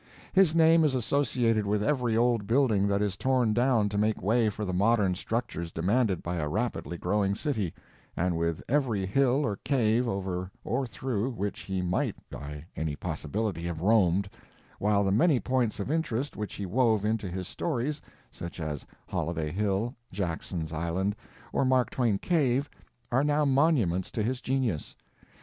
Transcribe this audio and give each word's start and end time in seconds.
His 0.33 0.55
name 0.55 0.83
is 0.83 0.95
associated 0.95 1.67
with 1.67 1.83
every 1.83 2.17
old 2.17 2.47
building 2.47 2.87
that 2.87 3.03
is 3.03 3.15
torn 3.15 3.53
down 3.53 3.87
to 3.89 3.99
make 3.99 4.19
way 4.19 4.49
for 4.49 4.65
the 4.65 4.73
modern 4.73 5.13
structures 5.13 5.71
demanded 5.71 6.23
by 6.23 6.37
a 6.37 6.49
rapidly 6.49 6.97
growing 6.97 7.35
city, 7.35 7.71
and 8.17 8.35
with 8.35 8.63
every 8.67 9.05
hill 9.05 9.45
or 9.45 9.57
cave 9.57 10.07
over 10.07 10.49
or 10.63 10.87
through 10.87 11.29
which 11.29 11.59
he 11.59 11.83
might 11.83 12.15
by 12.31 12.65
any 12.75 12.95
possibility 12.95 13.61
have 13.61 13.81
roamed, 13.81 14.27
while 14.79 15.03
the 15.03 15.11
many 15.11 15.39
points 15.39 15.79
of 15.79 15.91
interest 15.91 16.35
which 16.35 16.55
he 16.55 16.65
wove 16.65 17.05
into 17.05 17.29
his 17.29 17.47
stories, 17.47 18.01
such 18.31 18.59
as 18.59 18.87
Holiday 19.07 19.51
Hill, 19.51 19.93
Jackson's 20.11 20.73
Island, 20.73 21.15
or 21.53 21.63
Mark 21.63 21.91
Twain 21.91 22.17
Cave, 22.17 22.71
are 23.11 23.23
now 23.23 23.45
monuments 23.45 24.09
to 24.13 24.23
his 24.23 24.41
genius. 24.41 24.95